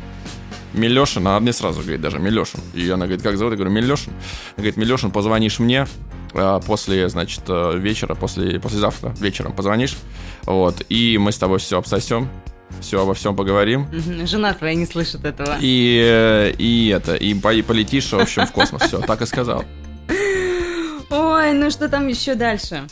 [0.72, 2.60] Милешин, а мне сразу говорит даже Милешин.
[2.72, 3.52] И она говорит, как зовут?
[3.52, 4.12] Я говорю, Милешин.
[4.12, 5.86] Она говорит, Милешин, позвонишь мне
[6.34, 9.96] а, после, значит, э, вечера, после, послезавтра вечером позвонишь.
[10.46, 12.28] Вот, и мы с тобой все обсосем,
[12.80, 13.86] все обо всем поговорим.
[14.26, 15.56] Жена твоя не слышит этого.
[15.60, 18.82] И, и это, и, и полетишь, в общем, в космос.
[18.82, 19.64] Все, так и сказал.
[21.10, 22.86] Ой, ну что там еще дальше?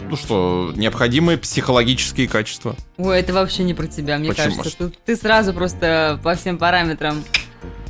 [0.00, 2.74] Ну что, необходимые психологические качества.
[2.96, 4.56] Ой, это вообще не про тебя, мне Почему?
[4.56, 4.78] кажется.
[4.78, 7.22] Тут ты сразу просто по всем параметрам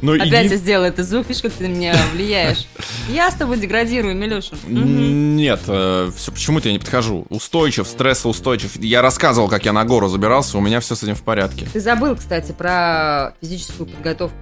[0.03, 2.67] Ну, опять иди- я сделала этот звук, видишь, как ты на меня влияешь.
[3.09, 4.55] Я с тобой деградирую, Милюша.
[4.67, 7.27] Нет, все, почему-то я не подхожу.
[7.29, 8.77] Устойчив, стрессоустойчив.
[8.77, 11.67] Я рассказывал, как я на гору забирался, у меня все с этим в порядке.
[11.73, 14.37] Ты забыл, кстати, про физическую подготовку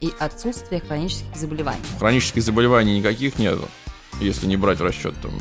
[0.00, 1.80] и отсутствие хронических заболеваний.
[1.98, 3.68] Хронических заболеваний никаких нету,
[4.20, 5.32] если не брать в расчет там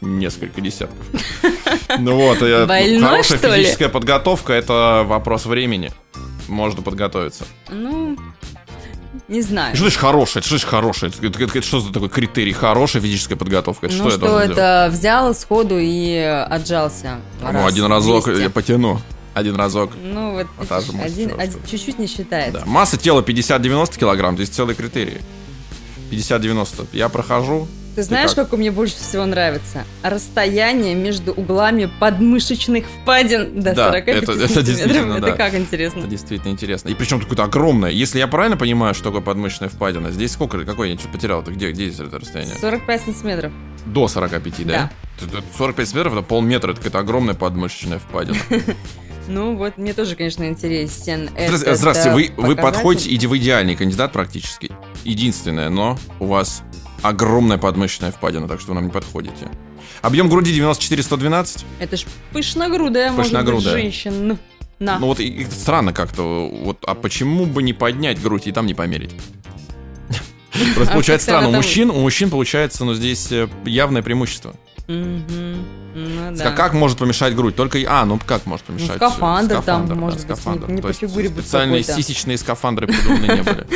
[0.00, 0.98] несколько десятков.
[1.98, 2.66] Ну вот, э,
[3.00, 5.90] хорошая физическая подготовка это вопрос времени.
[6.48, 7.44] Можно подготовиться.
[7.70, 8.16] Ну,
[9.28, 9.74] не знаю.
[9.74, 10.40] Что значит хорошая?
[10.40, 11.10] Это Что значит хорошая?
[11.10, 12.52] Это, это- это что за такой критерий?
[12.52, 13.86] Хорошая физическая подготовка?
[13.86, 14.52] Это ну что что должен делать?
[14.58, 16.14] это, взял сходу и
[16.50, 17.16] отжался.
[17.40, 18.42] Ну, раз один разок 200.
[18.42, 19.00] я потяну.
[19.34, 19.90] Один разок.
[20.02, 21.44] Ну вот, Вот отжмусь один, просто.
[21.58, 22.60] один- чуть-чуть не считается.
[22.60, 22.66] Да.
[22.66, 25.18] Масса тела 50-90 килограмм, здесь целый критерий.
[26.10, 26.86] 50-90.
[26.92, 27.68] Я прохожу.
[27.96, 28.44] Ты знаешь, как?
[28.44, 29.84] какое мне больше всего нравится?
[30.02, 34.64] Расстояние между углами подмышечных впадин до Да, 45 это- это сантиметров.
[34.66, 35.32] действительно, Это да.
[35.32, 35.98] как интересно.
[36.00, 36.88] Это действительно интересно.
[36.90, 37.90] И причем какое-то огромное.
[37.90, 41.40] Если я правильно понимаю, что такое подмышечная впадина, здесь сколько, какое я что потерял?
[41.40, 42.54] Это где, где здесь это расстояние?
[42.60, 43.52] 45 сантиметров.
[43.86, 44.90] До 45, да?
[45.20, 48.38] Это 45 метров, это полметра, это какая-то огромная подмышечная впадина.
[49.28, 52.62] Ну вот, мне тоже, конечно, интересен Здравствуйте, здравствуйте, э, вы, вы показатель.
[52.62, 54.70] подходите, иди вы идеальный кандидат практически.
[55.02, 56.62] Единственное, но у вас
[57.08, 59.48] огромная подмышечная впадина, так что вы нам не подходите.
[60.02, 61.64] Объем груди 94-112.
[61.78, 63.72] Это ж пышногрудая, может быть, Пышногрудая.
[63.74, 64.38] женщина.
[64.78, 64.98] На.
[64.98, 66.50] Ну вот и, и странно как-то.
[66.52, 69.14] Вот, а почему бы не поднять грудь и там не померить?
[70.74, 71.48] Просто А получается странно.
[71.48, 74.54] У мужчин, у мужчин получается, ну здесь э, явное преимущество.
[74.88, 76.50] Ну да.
[76.52, 77.56] Как- может помешать грудь?
[77.56, 78.90] Только и- а, ну как может помешать?
[78.90, 80.68] э, скафандр там, да, может быть, скафандр.
[80.68, 83.66] не- не То по фигуре Специальные сисечные скафандры придуманы не были.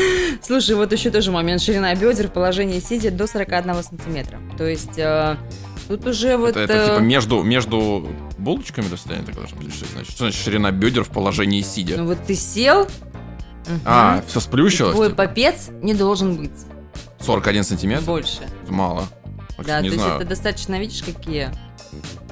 [0.43, 1.63] Слушай, вот еще тоже момент.
[1.63, 4.39] Ширина бедер в положении сидя до 41 сантиметра.
[4.59, 5.37] То есть э,
[5.89, 6.57] тут уже вот...
[6.57, 9.75] Это, э, типа между, между булочками расстояние так должно быть?
[9.75, 10.11] Что значит?
[10.13, 11.97] Что значит ширина бедер в положении сидя?
[11.97, 12.85] Ну вот ты сел,
[13.67, 14.95] мгм, а, все и сплющилось?
[14.95, 15.27] твой типа?
[15.27, 16.53] попец не должен быть
[17.21, 18.05] 41 сантиметр?
[18.05, 18.43] больше.
[18.63, 19.09] Это мало.
[19.67, 20.21] Да, не то есть знаю.
[20.21, 21.51] это достаточно, видишь, какие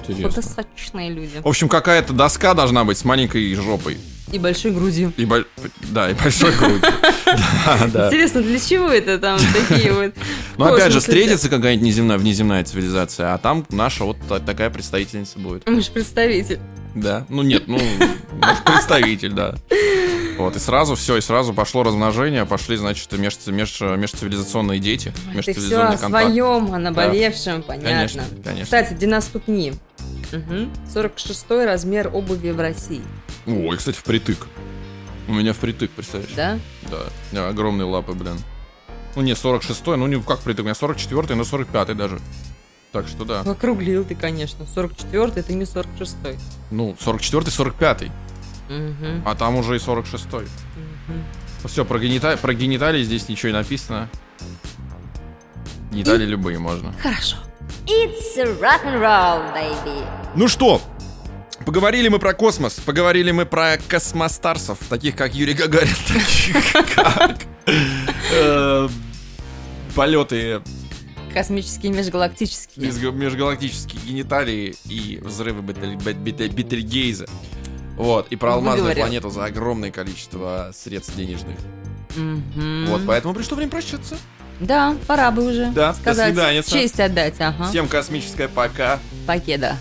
[0.07, 0.29] Интересно.
[0.41, 1.41] фотосочные люди.
[1.43, 3.97] В общем, какая-то доска должна быть с маленькой жопой.
[4.31, 5.11] И большой грудью.
[5.17, 5.45] И боль-
[5.89, 6.81] Да, и большой грудь.
[7.65, 8.07] Да, да.
[8.07, 9.39] Интересно, для чего это там
[9.69, 10.13] такие вот...
[10.57, 15.37] Ну, опять же, встретится какая-нибудь неземная, внеземная цивилизация, а там наша вот та- такая представительница
[15.39, 15.67] будет.
[15.67, 16.59] Мы же представитель.
[16.95, 17.25] Да.
[17.29, 17.79] Ну, нет, ну,
[18.65, 19.55] представитель, да.
[20.37, 25.13] Вот, и сразу все, и сразу пошло размножение, пошли, значит, меж, меж- межцивилизационные дети, Ты
[25.21, 26.25] все межцивилизационный о контакт.
[26.25, 27.89] своем, о наболевшем, понятно.
[27.89, 28.63] Конечно, конечно.
[28.63, 29.73] Кстати, длина ступни.
[30.31, 30.71] Мгм.
[30.93, 33.01] 46 размер обуви в России.
[33.47, 34.47] Ой, кстати, впритык.
[35.27, 36.33] У меня впритык, представляешь?
[36.35, 36.57] Да?
[36.89, 36.97] Да.
[37.31, 38.37] Меня огромные лапы, блин.
[39.15, 42.19] Ну, не 46-й, ну, не как впритык, у меня 44-й, но 45-й даже.
[42.91, 43.41] Так что да.
[43.41, 44.65] Округлил ты, конечно.
[44.65, 46.15] 44 это не 46
[46.71, 48.11] Ну, 44-й, 45-й.
[48.69, 49.23] Мгм.
[49.25, 50.43] А там уже и 46-й.
[50.43, 51.23] Мгм.
[51.65, 54.09] Все, про, генита- про гениталии здесь ничего не написано.
[55.91, 56.93] Гениталии любые можно.
[57.01, 57.37] Хорошо.
[57.85, 60.05] It's a rock and roll, baby.
[60.35, 60.81] Ну что,
[61.65, 66.55] поговорили мы про космос, поговорили мы про космостарсов, таких как Юрий Гагарин, таких
[66.95, 67.37] как
[68.31, 68.89] э,
[69.95, 70.61] полеты
[71.33, 72.87] Космические межгалактические.
[72.89, 77.27] меж- межгалактические гениталии и взрывы Бетель- Бет- Бете- Бетельгейза.
[77.95, 79.03] Вот, и про алмазную Выговорил.
[79.03, 81.57] планету за огромное количество средств денежных.
[82.87, 84.17] Вот, поэтому пришло время прощаться.
[84.59, 86.33] Да, пора бы уже Да, до сказать.
[86.33, 86.71] свиданица.
[86.71, 87.69] Честь отдать, ага.
[87.69, 88.99] Всем космическое пока.
[89.25, 89.77] Покеда.